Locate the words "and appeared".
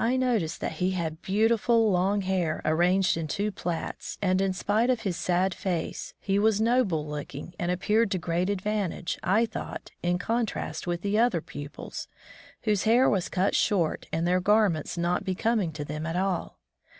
7.60-8.10